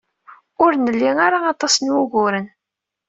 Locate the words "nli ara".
0.85-1.39